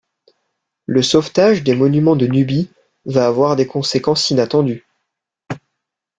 [0.87, 2.71] Le sauvetage des monuments de Nubie
[3.05, 4.83] va avoir des conséquences inattendues.